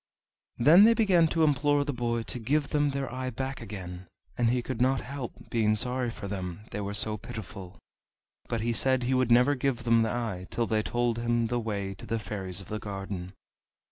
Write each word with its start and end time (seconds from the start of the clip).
Then 0.57 0.85
they 0.85 0.95
began 0.95 1.27
to 1.27 1.43
implore 1.43 1.85
the 1.85 1.93
boy 1.93 2.23
to 2.23 2.39
give 2.39 2.69
them 2.69 2.89
their 2.89 3.13
eye 3.13 3.29
back 3.29 3.61
again, 3.61 4.07
and 4.35 4.49
he 4.49 4.63
could 4.63 4.81
not 4.81 5.01
help 5.01 5.51
being 5.51 5.75
sorry 5.75 6.09
for 6.09 6.27
them, 6.27 6.61
they 6.71 6.81
were 6.81 6.95
so 6.95 7.17
pitiful. 7.17 7.77
But 8.49 8.61
he 8.61 8.73
said 8.73 9.03
he 9.03 9.13
would 9.13 9.29
never 9.29 9.53
give 9.53 9.83
them 9.83 10.01
the 10.01 10.09
eye 10.09 10.47
till 10.49 10.65
they 10.65 10.81
told 10.81 11.19
him 11.19 11.45
the 11.49 11.59
way 11.59 11.93
to 11.93 12.07
the 12.07 12.17
Fairies 12.17 12.59
of 12.59 12.67
the 12.69 12.79
Garden. 12.79 13.33